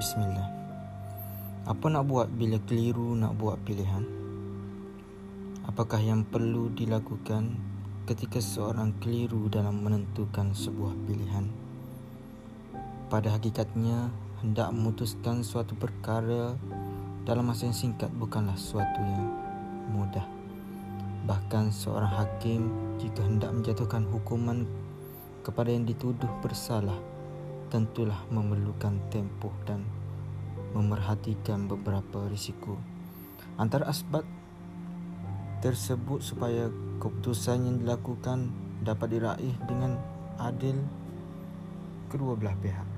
[0.00, 0.48] Bismillah.
[1.68, 4.00] Apa nak buat bila keliru nak buat pilihan?
[5.68, 7.60] Apakah yang perlu dilakukan
[8.08, 11.52] ketika seorang keliru dalam menentukan sebuah pilihan?
[13.12, 14.08] Pada hakikatnya,
[14.40, 16.56] hendak memutuskan suatu perkara
[17.28, 19.28] dalam masa yang singkat bukanlah suatu yang
[19.92, 20.24] mudah.
[21.28, 24.64] Bahkan seorang hakim jika hendak menjatuhkan hukuman
[25.44, 26.96] kepada yang dituduh bersalah
[27.70, 29.86] tentulah memerlukan tempoh dan
[30.74, 32.76] memerhatikan beberapa risiko.
[33.56, 34.26] Antara asbab
[35.62, 36.66] tersebut supaya
[36.98, 38.50] keputusan yang dilakukan
[38.82, 39.96] dapat diraih dengan
[40.42, 40.76] adil
[42.10, 42.88] kedua belah pihak.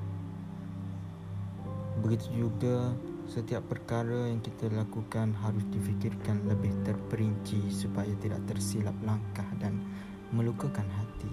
[2.00, 2.96] Begitu juga
[3.28, 9.78] setiap perkara yang kita lakukan harus difikirkan lebih terperinci supaya tidak tersilap langkah dan
[10.32, 11.32] melukakan hati.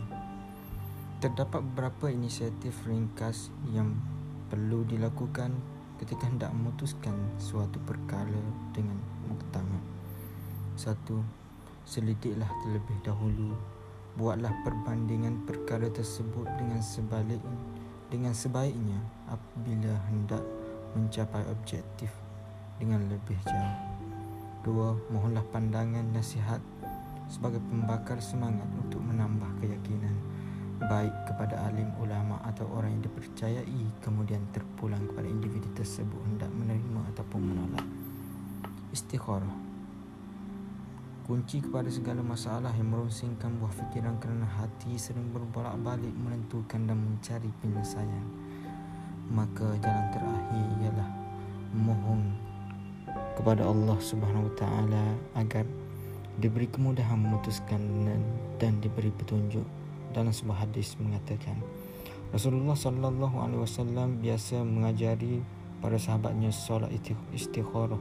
[1.20, 3.92] Terdapat beberapa inisiatif ringkas yang
[4.48, 5.52] perlu dilakukan
[6.00, 8.40] ketika hendak memutuskan suatu perkara
[8.72, 8.96] dengan
[9.28, 9.84] muktamad.
[10.80, 11.20] Satu,
[11.84, 13.52] selidiklah terlebih dahulu.
[14.16, 17.44] Buatlah perbandingan perkara tersebut dengan sebalik
[18.08, 20.40] dengan sebaiknya apabila hendak
[20.96, 22.16] mencapai objektif
[22.80, 23.76] dengan lebih jauh.
[24.64, 26.64] Dua, mohonlah pandangan nasihat
[27.28, 30.39] sebagai pembakar semangat untuk menambah keyakinan
[30.80, 37.02] baik kepada alim ulama atau orang yang dipercayai kemudian terpulang kepada individu tersebut hendak menerima
[37.12, 37.84] ataupun menolak.
[38.96, 39.68] Istikharah.
[41.28, 47.52] Kunci kepada segala masalah yang merungsingkan buah fikiran kerana hati sering berbolak-balik menentukan dan mencari
[47.62, 48.26] penyelesaian.
[49.30, 51.10] Maka jalan terakhir ialah
[51.76, 52.34] mohon
[53.38, 55.06] kepada Allah Subhanahu Wa Taala
[55.38, 55.70] agar
[56.42, 57.78] diberi kemudahan memutuskan
[58.58, 59.68] dan diberi petunjuk
[60.12, 61.62] dalam sebuah hadis mengatakan
[62.30, 65.42] Rasulullah sallallahu alaihi wasallam biasa mengajari
[65.82, 66.94] para sahabatnya solat
[67.34, 67.98] istikharah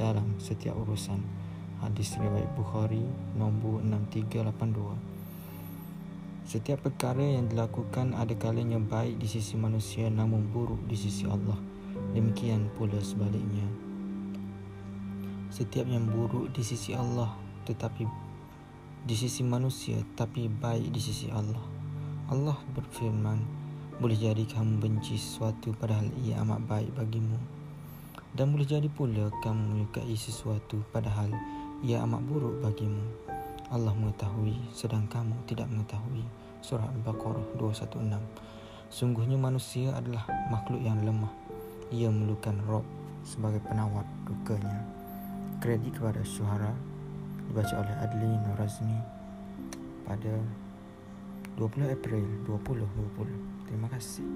[0.00, 1.20] dalam setiap urusan.
[1.84, 3.04] Hadis riwayat Bukhari
[3.36, 4.96] nombor 6382.
[6.48, 11.60] Setiap perkara yang dilakukan ada kalanya baik di sisi manusia namun buruk di sisi Allah.
[12.16, 13.68] Demikian pula sebaliknya.
[15.52, 17.28] Setiap yang buruk di sisi Allah
[17.68, 18.08] tetapi
[19.06, 21.62] di sisi manusia tapi baik di sisi Allah.
[22.26, 23.38] Allah berfirman,
[24.02, 27.38] boleh jadi kamu benci sesuatu padahal ia amat baik bagimu.
[28.34, 31.30] Dan boleh jadi pula kamu menyukai sesuatu padahal
[31.86, 32.98] ia amat buruk bagimu.
[33.70, 36.26] Allah mengetahui sedang kamu tidak mengetahui.
[36.58, 38.10] Surah Al-Baqarah 216.
[38.90, 41.30] Sungguhnya manusia adalah makhluk yang lemah.
[41.94, 42.82] Ia memerlukan Rob
[43.22, 44.82] sebagai penawar dukanya.
[45.62, 46.95] Kredit kepada Syuhara
[47.48, 48.98] dibaca oleh Adli Norazmi
[50.04, 50.34] pada
[51.56, 53.66] 20 April 2020.
[53.66, 54.26] Terima kasih.